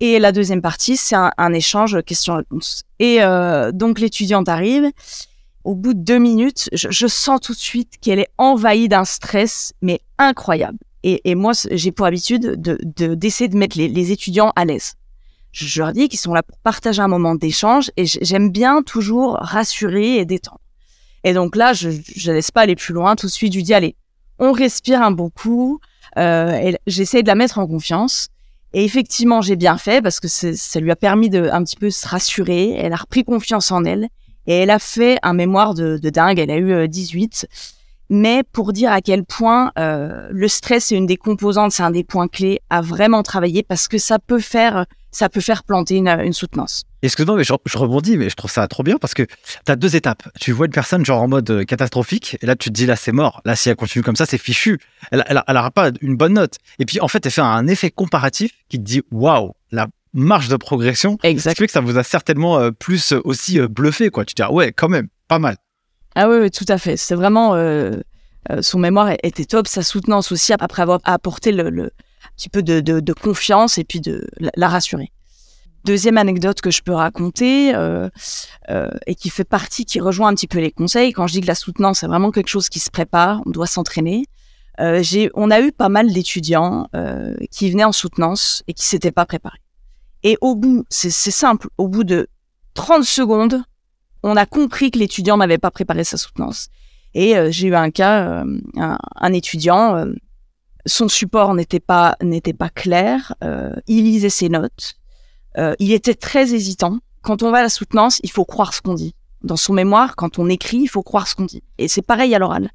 Et 0.01 0.19
la 0.19 0.33
deuxième 0.33 0.61
partie 0.61 0.97
c'est 0.97 1.17
un, 1.17 1.53
échange 1.53 2.03
question-réponse. 2.03 2.83
Et 2.99 3.23
euh, 3.23 3.73
donc 3.73 3.99
l'étudiante 3.99 4.49
arrive 4.49 4.91
au 5.65 5.75
bout 5.75 5.95
de 5.95 6.01
deux 6.01 6.19
minutes, 6.19 6.69
je, 6.73 7.07
sens 7.07 7.41
tout 7.41 7.55
de 7.55 7.59
suite 7.59 7.95
qu'elle 8.03 8.19
est 8.19 8.29
envahie 8.37 8.87
d'un 8.87 9.07
stress, 9.07 9.73
mais 9.81 10.01
incroyable. 10.19 10.79
Et, 11.03 11.35
moi, 11.35 11.53
j'ai 11.71 11.91
pour 11.91 12.07
habitude 12.07 12.61
de 12.61 12.79
de- 12.83 13.15
d'essayer 13.15 13.49
de, 13.49 13.57
mettre 13.57 13.77
les, 13.77 14.13
étudiants 14.13 14.53
à 14.57 14.65
l'aise. 14.65 14.95
Je, 15.53 15.67
je 15.67 15.81
leur 15.81 15.93
dis 15.93 16.09
qu'ils 16.09 16.19
sont 16.19 16.33
là 16.35 16.43
pour 16.43 16.59
partager 16.59 17.01
un 17.03 17.09
moment 17.09 17.35
d'échange 17.35 17.91
et 17.97 18.05
j'aime 18.07 18.51
bien 18.51 18.83
toujours 18.83 19.39
rassurer 19.41 20.17
et 20.17 20.25
détendre. 20.25 20.61
Et 21.25 21.33
donc 21.33 21.57
là, 21.57 21.73
je 21.73 21.89
ne 21.89 22.33
laisse 22.35 22.51
pas 22.51 22.63
aller 22.63 22.77
plus 22.77 22.95
loin. 22.95 23.17
Tout 23.17 23.27
de 23.27 23.33
suite, 23.33 23.53
je 23.53 23.59
lui 23.59 23.65
dis, 23.65 23.75
allez, 23.75 23.97
on 24.39 24.53
respire 24.53 25.03
un 25.03 25.11
bon 25.11 25.31
coup. 25.31 25.81
Euh, 26.19 26.53
et 26.53 26.77
J'essaie 26.87 27.23
de 27.23 27.29
la 27.29 27.35
mettre 27.35 27.59
en 27.59 27.67
confiance. 27.67 28.29
Et 28.73 28.85
effectivement, 28.85 29.41
j'ai 29.41 29.57
bien 29.57 29.79
fait 29.79 30.03
parce 30.03 30.19
que 30.19 30.27
ça 30.27 30.81
lui 30.81 30.91
a 30.91 30.97
permis 30.97 31.31
de 31.31 31.49
un 31.53 31.63
petit 31.63 31.77
peu 31.77 31.91
se 31.91 32.09
rassurer. 32.09 32.71
Elle 32.71 32.93
a 32.93 32.97
repris 32.97 33.25
confiance 33.25 33.71
en 33.71 33.85
elle. 33.85 34.09
Et 34.47 34.55
elle 34.55 34.71
a 34.71 34.79
fait 34.79 35.19
un 35.23 35.33
mémoire 35.33 35.75
de, 35.75 35.97
dingue, 35.97 36.39
elle 36.39 36.51
a 36.51 36.57
eu 36.57 36.73
euh, 36.73 36.87
18. 36.87 37.47
Mais 38.11 38.43
pour 38.53 38.73
dire 38.73 38.93
à 38.93 39.01
quel 39.01 39.25
point 39.25 39.73
euh, 39.79 40.29
le 40.31 40.49
stress 40.49 40.93
est 40.93 40.97
une 40.97 41.07
des 41.07 41.17
composantes, 41.17 41.73
c'est 41.73 41.83
un 41.83 41.91
des 41.91 42.05
points 42.05 42.29
clés 42.29 42.61
à 42.69 42.83
vraiment 42.83 43.23
travailler 43.23 43.63
parce 43.63 43.89
que 43.89 43.97
ça 43.97 44.19
peut 44.19 44.41
faire, 44.41 44.85
ça 45.15 45.29
peut 45.29 45.41
faire 45.41 45.63
planter 45.63 45.97
une, 45.97 46.09
une 46.09 46.33
soutenance. 46.33 46.83
Excuse-moi, 47.03 47.37
mais 47.37 47.45
je, 47.45 47.53
je, 47.67 47.79
rebondis, 47.79 48.17
mais 48.17 48.29
je 48.29 48.35
trouve 48.35 48.51
ça 48.51 48.67
trop 48.67 48.83
bien 48.83 48.99
parce 48.99 49.15
que 49.15 49.23
tu 49.23 49.73
as 49.73 49.77
deux 49.77 49.95
étapes. 49.95 50.25
Tu 50.41 50.53
vois 50.53 50.67
une 50.67 50.73
personne 50.73 51.05
genre 51.05 51.23
en 51.23 51.29
mode 51.29 51.49
euh, 51.51 51.65
catastrophique, 51.65 52.37
et 52.43 52.47
là 52.47 52.57
tu 52.57 52.71
te 52.71 52.75
dis 52.75 52.87
là 52.87 52.97
c'est 52.97 53.13
mort. 53.13 53.41
Là 53.45 53.55
si 53.57 53.69
elle 53.69 53.77
continue 53.77 54.03
comme 54.03 54.17
ça, 54.17 54.27
c'est 54.27 54.39
fichu. 54.39 54.81
Elle, 55.13 55.25
elle, 55.29 55.43
elle 55.47 55.57
aura 55.57 55.71
pas 55.71 55.91
une 56.01 56.17
bonne 56.17 56.35
note. 56.35 56.57
Et 56.79 56.85
puis 56.85 57.01
en 57.01 57.09
fait, 57.09 57.25
elle 57.25 57.33
fait 57.33 57.41
un 57.41 57.67
effet 57.69 57.91
comparatif 57.91 58.53
qui 58.69 58.79
te 58.79 58.83
dit 58.83 59.03
waouh, 59.13 59.53
la 59.71 59.87
marge 60.13 60.49
de 60.49 60.57
progression. 60.57 61.19
Exact. 61.23 61.59
Ce 61.59 61.65
que 61.65 61.71
ça 61.71 61.81
vous 61.81 61.97
a 61.97 62.03
certainement 62.03 62.59
euh, 62.59 62.71
plus 62.71 63.13
aussi 63.25 63.61
euh, 63.61 63.69
bluffé, 63.69 64.11
quoi. 64.11 64.25
Tu 64.25 64.35
te 64.35 64.43
dis 64.43 64.47
ah 64.47 64.53
ouais, 64.53 64.73
quand 64.73 64.89
même, 64.89 65.09
pas 65.29 65.39
mal. 65.39 65.57
Ah 66.17 66.29
oui, 66.29 66.39
oui 66.41 66.51
tout 66.51 66.67
à 66.69 66.79
fait. 66.79 66.97
C'est 66.97 67.15
vraiment 67.15 67.57
son 68.61 68.79
mémoire 68.79 69.13
était 69.23 69.47
top, 69.47 69.67
sa 69.67 69.83
soutenance 69.83 70.31
aussi 70.31 70.53
après 70.53 70.83
avoir 70.83 71.01
apporté 71.05 71.51
le, 71.51 71.71
le 71.71 71.93
petit 72.37 72.49
peu 72.49 72.63
de, 72.63 73.13
confiance 73.13 73.79
et 73.79 73.85
puis 73.85 74.01
de 74.01 74.27
la, 74.39 74.69
rassurer. 74.69 75.13
Deuxième 75.85 76.17
anecdote 76.17 76.61
que 76.61 76.71
je 76.71 76.83
peux 76.83 76.95
raconter 76.95 77.75
euh, 77.75 78.09
euh, 78.71 78.89
et 79.07 79.15
qui 79.15 79.29
fait 79.29 79.45
partie, 79.45 79.85
qui 79.85 80.01
rejoint 80.01 80.29
un 80.29 80.35
petit 80.35 80.47
peu 80.47 80.59
les 80.59 80.73
conseils. 80.73 81.13
Quand 81.13 81.27
je 81.27 81.35
dis 81.35 81.41
que 81.43 81.47
la 81.47 81.55
soutenance, 81.55 82.01
c'est 82.01 82.07
vraiment 82.07 82.31
quelque 82.31 82.49
chose 82.49 82.69
qui 82.69 82.81
se 82.81 82.91
prépare, 82.91 83.43
on 83.45 83.51
doit 83.51 83.67
s'entraîner. 83.67 84.25
Euh, 84.81 85.03
on 85.35 85.51
a 85.51 85.61
eu 85.61 85.73
pas 85.73 85.89
mal 85.89 86.13
d'étudiants 86.13 86.89
qui 87.51 87.71
venaient 87.71 87.85
en 87.85 87.93
soutenance 87.93 88.63
et 88.67 88.75
qui 88.75 88.85
s'étaient 88.85 89.13
pas 89.13 89.27
préparés. 89.27 89.61
Et 90.23 90.39
au 90.41 90.55
bout, 90.55 90.85
c'est 90.89 91.11
simple, 91.11 91.69
au 91.77 91.87
bout 91.87 92.05
de 92.05 92.29
30 92.73 93.05
secondes, 93.05 93.63
on 94.23 94.37
a 94.37 94.47
compris 94.47 94.91
que 94.91 94.99
l'étudiant 94.99 95.37
n'avait 95.37 95.59
pas 95.59 95.71
préparé 95.71 96.03
sa 96.03 96.17
soutenance. 96.17 96.69
Et 97.13 97.35
j'ai 97.53 97.69
eu 97.69 97.75
un 97.75 97.91
cas, 97.91 98.43
un, 98.77 99.33
étudiant, 99.35 100.07
son 100.87 101.09
support 101.09 101.55
n'était 101.55 101.81
pas 101.81 102.17
n'était 102.23 102.53
pas 102.53 102.69
clair, 102.69 103.35
il 103.87 104.05
lisait 104.05 104.31
ses 104.31 104.49
notes, 104.49 104.97
euh, 105.59 105.75
il 105.79 105.93
était 105.93 106.15
très 106.15 106.55
hésitant. 106.55 106.99
Quand 107.23 107.43
on 107.43 107.51
va 107.51 107.59
à 107.59 107.63
la 107.63 107.69
soutenance, 107.69 108.21
il 108.23 108.31
faut 108.31 108.45
croire 108.45 108.75
ce 108.75 108.83
qu'on 108.83 108.95
dit. 108.95 109.15
Dans 109.43 109.57
son 109.57 109.73
mémoire, 109.73 110.17
quand 110.17 110.39
on 110.39 110.49
écrit, 110.49 110.79
il 110.79 110.89
faut 110.89 111.03
croire 111.03 111.29
ce 111.29 111.35
qu'on 111.35 111.45
dit. 111.45 111.63
Et 111.79 111.89
c'est 111.89 112.03
pareil 112.03 112.35
à 112.35 112.39
l'oral. 112.39 112.71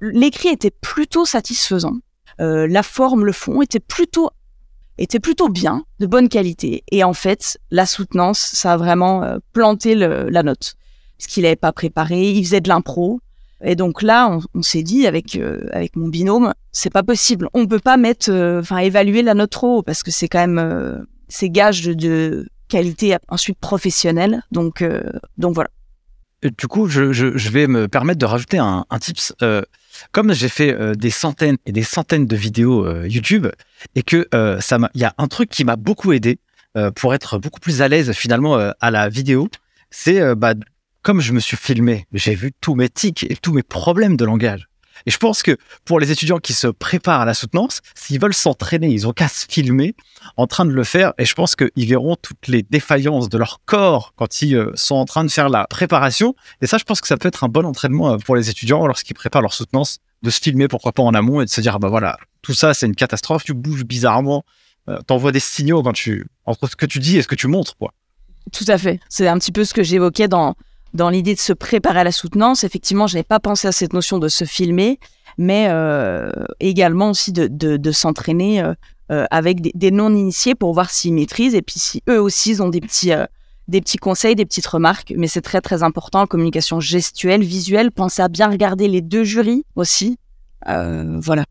L'écrit 0.00 0.48
était 0.48 0.70
plutôt 0.70 1.24
satisfaisant. 1.24 1.96
Euh, 2.40 2.66
la 2.66 2.82
forme, 2.82 3.24
le 3.24 3.32
fond 3.32 3.62
était 3.62 3.80
plutôt 3.80 4.30
était 4.98 5.20
plutôt 5.20 5.48
bien, 5.48 5.84
de 6.00 6.06
bonne 6.06 6.28
qualité. 6.28 6.84
Et 6.92 7.02
en 7.02 7.14
fait, 7.14 7.58
la 7.70 7.86
soutenance, 7.86 8.38
ça 8.38 8.74
a 8.74 8.76
vraiment 8.76 9.22
euh, 9.22 9.38
planté 9.52 9.94
la 9.94 10.42
note. 10.42 10.74
Parce 11.18 11.32
qu'il 11.32 11.44
n'avait 11.44 11.56
pas 11.56 11.72
préparé, 11.72 12.30
il 12.30 12.44
faisait 12.44 12.60
de 12.60 12.68
l'impro. 12.68 13.20
Et 13.64 13.76
donc 13.76 14.02
là, 14.02 14.38
on, 14.54 14.62
s'est 14.62 14.82
dit 14.82 15.06
avec 15.06 15.36
euh, 15.36 15.66
avec 15.72 15.96
mon 15.96 16.08
binôme, 16.08 16.52
c'est 16.72 16.90
pas 16.90 17.02
possible. 17.02 17.48
On 17.54 17.66
peut 17.66 17.78
pas 17.78 17.96
mettre, 17.96 18.30
euh, 18.30 18.60
enfin 18.60 18.78
évaluer 18.78 19.22
la 19.22 19.34
note 19.34 19.50
trop 19.50 19.78
haut 19.78 19.82
parce 19.82 20.02
que 20.02 20.10
c'est 20.10 20.28
quand 20.28 20.40
même 20.40 20.58
euh, 20.58 20.98
c'est 21.28 21.50
gage 21.50 21.82
de, 21.82 22.48
qualité 22.68 23.16
ensuite 23.28 23.58
professionnelle. 23.58 24.42
Donc, 24.50 24.82
euh, 24.82 25.02
donc 25.36 25.54
voilà. 25.54 25.70
Du 26.58 26.66
coup, 26.66 26.88
je, 26.88 27.02
vais 27.50 27.68
me 27.68 27.86
permettre 27.86 28.18
de 28.18 28.26
rajouter 28.26 28.58
un, 28.58 28.84
un 28.90 28.98
tips. 28.98 29.32
Comme 30.10 30.32
j'ai 30.32 30.48
fait 30.48 30.96
des 30.96 31.10
centaines 31.10 31.58
et 31.66 31.72
des 31.72 31.84
centaines 31.84 32.26
de 32.26 32.34
vidéos 32.34 33.04
YouTube 33.04 33.46
et 33.94 34.02
que 34.02 34.26
ça 34.60 34.78
il 34.94 35.00
y 35.00 35.04
a 35.04 35.14
un 35.18 35.28
truc 35.28 35.50
qui 35.50 35.62
m'a 35.64 35.76
beaucoup 35.76 36.12
aidé 36.12 36.40
pour 36.96 37.14
être 37.14 37.38
beaucoup 37.38 37.60
plus 37.60 37.80
à 37.80 37.86
l'aise 37.86 38.10
finalement 38.12 38.56
à 38.56 38.90
la 38.90 39.08
vidéo, 39.08 39.48
c'est 39.90 40.34
bah, 40.34 40.54
comme 41.02 41.20
je 41.20 41.32
me 41.32 41.40
suis 41.40 41.56
filmé, 41.56 42.06
j'ai 42.12 42.34
vu 42.34 42.52
tous 42.60 42.74
mes 42.74 42.88
tics 42.88 43.24
et 43.28 43.36
tous 43.36 43.52
mes 43.52 43.62
problèmes 43.62 44.16
de 44.16 44.24
langage. 44.24 44.68
Et 45.04 45.10
je 45.10 45.18
pense 45.18 45.42
que 45.42 45.56
pour 45.84 45.98
les 45.98 46.12
étudiants 46.12 46.38
qui 46.38 46.52
se 46.52 46.68
préparent 46.68 47.22
à 47.22 47.24
la 47.24 47.34
soutenance, 47.34 47.80
s'ils 47.96 48.20
veulent 48.20 48.34
s'entraîner, 48.34 48.88
ils 48.88 49.06
ont 49.08 49.12
qu'à 49.12 49.26
se 49.26 49.46
filmer 49.48 49.96
en 50.36 50.46
train 50.46 50.64
de 50.64 50.70
le 50.70 50.84
faire. 50.84 51.12
Et 51.18 51.24
je 51.24 51.34
pense 51.34 51.56
qu'ils 51.56 51.88
verront 51.88 52.14
toutes 52.14 52.46
les 52.46 52.62
défaillances 52.62 53.28
de 53.28 53.36
leur 53.36 53.60
corps 53.64 54.12
quand 54.16 54.42
ils 54.42 54.54
euh, 54.54 54.70
sont 54.76 54.94
en 54.94 55.04
train 55.04 55.24
de 55.24 55.30
faire 55.30 55.48
la 55.48 55.66
préparation. 55.66 56.36
Et 56.60 56.68
ça, 56.68 56.78
je 56.78 56.84
pense 56.84 57.00
que 57.00 57.08
ça 57.08 57.16
peut 57.16 57.26
être 57.26 57.42
un 57.42 57.48
bon 57.48 57.66
entraînement 57.66 58.12
euh, 58.12 58.16
pour 58.18 58.36
les 58.36 58.48
étudiants 58.48 58.86
lorsqu'ils 58.86 59.14
préparent 59.14 59.42
leur 59.42 59.54
soutenance, 59.54 59.98
de 60.22 60.30
se 60.30 60.40
filmer, 60.40 60.68
pourquoi 60.68 60.92
pas 60.92 61.02
en 61.02 61.14
amont, 61.14 61.40
et 61.40 61.46
de 61.46 61.50
se 61.50 61.60
dire, 61.60 61.74
ah 61.74 61.78
bah 61.80 61.88
voilà, 61.88 62.16
tout 62.42 62.54
ça, 62.54 62.74
c'est 62.74 62.86
une 62.86 62.94
catastrophe, 62.94 63.42
tu 63.42 63.54
bouges 63.54 63.84
bizarrement, 63.84 64.44
euh, 64.88 65.00
t'envoies 65.04 65.32
des 65.32 65.40
signaux 65.40 65.82
quand 65.82 65.94
tu, 65.94 66.26
entre 66.44 66.68
ce 66.68 66.76
que 66.76 66.86
tu 66.86 67.00
dis 67.00 67.16
et 67.16 67.22
ce 67.22 67.28
que 67.28 67.34
tu 67.34 67.48
montres, 67.48 67.76
quoi. 67.76 67.92
Tout 68.52 68.64
à 68.68 68.78
fait. 68.78 69.00
C'est 69.08 69.26
un 69.26 69.38
petit 69.38 69.52
peu 69.52 69.64
ce 69.64 69.74
que 69.74 69.82
j'évoquais 69.82 70.28
dans, 70.28 70.54
dans 70.94 71.10
l'idée 71.10 71.34
de 71.34 71.40
se 71.40 71.52
préparer 71.52 72.00
à 72.00 72.04
la 72.04 72.12
soutenance, 72.12 72.64
effectivement, 72.64 73.06
je 73.06 73.14
n'avais 73.14 73.24
pas 73.24 73.40
pensé 73.40 73.68
à 73.68 73.72
cette 73.72 73.92
notion 73.92 74.18
de 74.18 74.28
se 74.28 74.44
filmer, 74.44 74.98
mais 75.38 75.66
euh, 75.70 76.30
également 76.60 77.10
aussi 77.10 77.32
de, 77.32 77.46
de, 77.46 77.76
de 77.76 77.92
s'entraîner 77.92 78.62
euh, 78.62 78.74
euh, 79.10 79.26
avec 79.30 79.60
des, 79.60 79.72
des 79.74 79.90
non-initiés 79.90 80.54
pour 80.54 80.72
voir 80.72 80.90
s'ils 80.90 81.12
maîtrisent 81.12 81.54
et 81.54 81.62
puis 81.62 81.78
si 81.78 82.02
eux 82.08 82.20
aussi 82.20 82.50
ils 82.50 82.62
ont 82.62 82.68
des 82.68 82.80
petits, 82.80 83.12
euh, 83.12 83.26
des 83.68 83.80
petits 83.80 83.98
conseils, 83.98 84.34
des 84.34 84.46
petites 84.46 84.66
remarques. 84.66 85.12
Mais 85.16 85.26
c'est 85.26 85.40
très 85.40 85.60
très 85.60 85.82
important, 85.82 86.26
communication 86.26 86.80
gestuelle, 86.80 87.42
visuelle. 87.42 87.90
Pensez 87.90 88.22
à 88.22 88.28
bien 88.28 88.48
regarder 88.48 88.88
les 88.88 89.00
deux 89.00 89.24
jurys 89.24 89.64
aussi. 89.76 90.18
Euh, 90.68 91.18
voilà. 91.20 91.44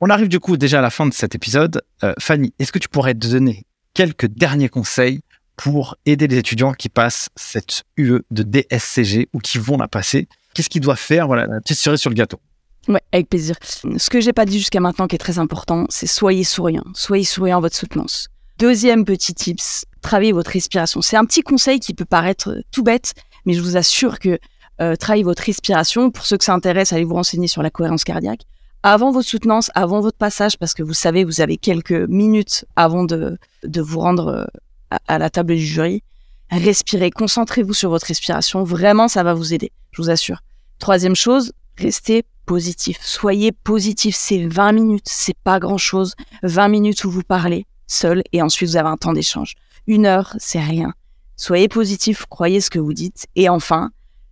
On 0.00 0.10
arrive 0.10 0.28
du 0.28 0.40
coup 0.40 0.56
déjà 0.56 0.78
à 0.78 0.82
la 0.82 0.90
fin 0.90 1.06
de 1.06 1.14
cet 1.14 1.34
épisode. 1.34 1.82
Fanny, 2.18 2.52
est-ce 2.58 2.70
que 2.70 2.78
tu 2.78 2.88
pourrais 2.88 3.14
te 3.14 3.26
donner 3.26 3.64
quelques 3.94 4.26
derniers 4.26 4.68
conseils 4.68 5.20
pour 5.56 5.96
aider 6.06 6.26
les 6.26 6.38
étudiants 6.38 6.72
qui 6.72 6.88
passent 6.88 7.28
cette 7.36 7.84
UE 7.96 8.20
de 8.30 8.42
DSCG 8.42 9.28
ou 9.32 9.38
qui 9.38 9.58
vont 9.58 9.76
la 9.76 9.88
passer 9.88 10.28
Qu'est-ce 10.56 10.70
qu'ils 10.70 10.80
doivent 10.80 10.98
faire? 10.98 11.26
Voilà, 11.26 11.46
la 11.46 11.60
petite 11.60 11.76
cerise 11.76 12.00
sur 12.00 12.08
le 12.08 12.14
gâteau. 12.14 12.40
Ouais, 12.88 13.02
avec 13.12 13.28
plaisir. 13.28 13.56
Ce 13.62 14.08
que 14.08 14.22
j'ai 14.22 14.32
pas 14.32 14.46
dit 14.46 14.58
jusqu'à 14.58 14.80
maintenant 14.80 15.06
qui 15.06 15.14
est 15.14 15.18
très 15.18 15.38
important, 15.38 15.84
c'est 15.90 16.06
soyez 16.06 16.44
souriant. 16.44 16.84
Soyez 16.94 17.24
souriant 17.24 17.58
à 17.58 17.60
votre 17.60 17.76
soutenance. 17.76 18.28
Deuxième 18.58 19.04
petit 19.04 19.34
tips, 19.34 19.84
travaillez 20.00 20.32
votre 20.32 20.50
respiration. 20.50 21.02
C'est 21.02 21.18
un 21.18 21.26
petit 21.26 21.42
conseil 21.42 21.78
qui 21.78 21.92
peut 21.92 22.06
paraître 22.06 22.56
tout 22.72 22.82
bête, 22.82 23.12
mais 23.44 23.52
je 23.52 23.60
vous 23.60 23.76
assure 23.76 24.18
que 24.18 24.38
euh, 24.80 24.96
travaillez 24.96 25.24
votre 25.24 25.42
respiration. 25.42 26.10
Pour 26.10 26.24
ceux 26.24 26.38
que 26.38 26.44
ça 26.44 26.54
intéresse, 26.54 26.90
allez 26.94 27.04
vous 27.04 27.16
renseigner 27.16 27.48
sur 27.48 27.62
la 27.62 27.68
cohérence 27.68 28.04
cardiaque. 28.04 28.40
Avant 28.82 29.10
votre 29.10 29.28
soutenance, 29.28 29.70
avant 29.74 30.00
votre 30.00 30.16
passage, 30.16 30.56
parce 30.56 30.72
que 30.72 30.82
vous 30.82 30.94
savez, 30.94 31.24
vous 31.24 31.42
avez 31.42 31.58
quelques 31.58 32.08
minutes 32.08 32.64
avant 32.76 33.04
de, 33.04 33.36
de 33.62 33.80
vous 33.82 34.00
rendre 34.00 34.28
euh, 34.28 34.44
à, 34.90 35.18
la 35.18 35.30
table 35.30 35.54
du 35.54 35.66
jury. 35.66 36.02
Respirez, 36.50 37.10
concentrez-vous 37.10 37.74
sur 37.74 37.90
votre 37.90 38.06
respiration. 38.06 38.62
Vraiment, 38.64 39.08
ça 39.08 39.22
va 39.22 39.34
vous 39.34 39.52
aider, 39.52 39.72
je 39.90 40.02
vous 40.02 40.10
assure. 40.10 40.42
Troisième 40.78 41.16
chose, 41.16 41.52
restez 41.76 42.24
positif. 42.44 42.98
Soyez 43.02 43.52
positif. 43.52 44.14
C'est 44.16 44.46
20 44.46 44.72
minutes, 44.72 45.06
c'est 45.08 45.36
pas 45.42 45.58
grand 45.58 45.78
chose. 45.78 46.14
20 46.42 46.68
minutes 46.68 47.04
où 47.04 47.10
vous 47.10 47.22
parlez 47.22 47.66
seul 47.86 48.22
et 48.32 48.42
ensuite 48.42 48.70
vous 48.70 48.76
avez 48.76 48.88
un 48.88 48.96
temps 48.96 49.12
d'échange. 49.12 49.54
Une 49.86 50.06
heure, 50.06 50.34
c'est 50.38 50.60
rien. 50.60 50.92
Soyez 51.36 51.68
positif, 51.68 52.26
croyez 52.26 52.60
ce 52.60 52.70
que 52.70 52.78
vous 52.78 52.94
dites. 52.94 53.26
Et 53.36 53.48
enfin, 53.48 53.90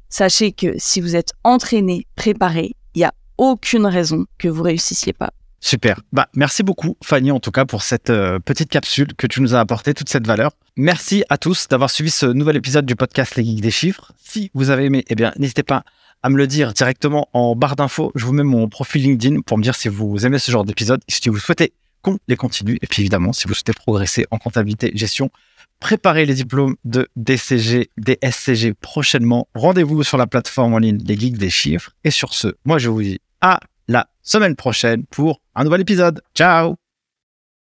sachez 0.08 0.52
que 0.52 0.74
si 0.78 1.00
vous 1.00 1.16
êtes 1.16 1.32
entraîné, 1.44 2.06
préparé, 2.16 2.74
il 2.94 2.98
n'y 2.98 3.04
a 3.04 3.14
aucune 3.36 3.86
raison 3.86 4.26
que 4.38 4.48
vous 4.48 4.62
réussissiez 4.62 5.12
pas. 5.12 5.32
Super. 5.64 5.98
Bah, 6.12 6.28
merci 6.34 6.62
beaucoup, 6.62 6.98
Fanny, 7.02 7.30
en 7.30 7.40
tout 7.40 7.50
cas, 7.50 7.64
pour 7.64 7.82
cette 7.82 8.10
euh, 8.10 8.38
petite 8.38 8.68
capsule 8.68 9.14
que 9.16 9.26
tu 9.26 9.40
nous 9.40 9.54
as 9.54 9.60
apporté, 9.60 9.94
toute 9.94 10.10
cette 10.10 10.26
valeur. 10.26 10.50
Merci 10.76 11.24
à 11.30 11.38
tous 11.38 11.68
d'avoir 11.68 11.88
suivi 11.88 12.10
ce 12.10 12.26
nouvel 12.26 12.56
épisode 12.56 12.84
du 12.84 12.94
podcast 12.94 13.36
Les 13.36 13.44
Geeks 13.44 13.62
des 13.62 13.70
Chiffres. 13.70 14.12
Si 14.22 14.50
vous 14.52 14.68
avez 14.68 14.84
aimé, 14.84 15.06
eh 15.08 15.14
bien, 15.14 15.32
n'hésitez 15.38 15.62
pas 15.62 15.84
à 16.22 16.28
me 16.28 16.36
le 16.36 16.46
dire 16.46 16.74
directement 16.74 17.30
en 17.32 17.56
barre 17.56 17.76
d'infos. 17.76 18.12
Je 18.14 18.26
vous 18.26 18.34
mets 18.34 18.42
mon 18.42 18.68
profil 18.68 19.04
LinkedIn 19.04 19.40
pour 19.40 19.56
me 19.56 19.62
dire 19.62 19.74
si 19.74 19.88
vous 19.88 20.26
aimez 20.26 20.38
ce 20.38 20.52
genre 20.52 20.66
d'épisode, 20.66 21.00
si 21.08 21.30
vous 21.30 21.38
souhaitez 21.38 21.72
qu'on 22.02 22.18
les 22.28 22.36
continue. 22.36 22.78
Et 22.82 22.86
puis 22.86 23.00
évidemment, 23.00 23.32
si 23.32 23.48
vous 23.48 23.54
souhaitez 23.54 23.72
progresser 23.72 24.26
en 24.30 24.36
comptabilité, 24.36 24.92
gestion, 24.94 25.30
préparez 25.80 26.26
les 26.26 26.34
diplômes 26.34 26.76
de 26.84 27.08
DCG, 27.16 27.88
DSCG 27.96 28.74
prochainement. 28.74 29.48
Rendez-vous 29.54 30.02
sur 30.02 30.18
la 30.18 30.26
plateforme 30.26 30.74
en 30.74 30.78
ligne 30.78 30.98
Les 31.06 31.18
Geeks 31.18 31.38
des 31.38 31.48
Chiffres. 31.48 31.92
Et 32.04 32.10
sur 32.10 32.34
ce, 32.34 32.48
moi 32.66 32.76
je 32.76 32.90
vous 32.90 33.00
dis 33.00 33.20
à 33.40 33.60
la 33.88 34.08
semaine 34.22 34.56
prochaine 34.56 35.04
pour 35.06 35.40
un 35.54 35.64
nouvel 35.64 35.82
épisode. 35.82 36.22
Ciao 36.34 36.76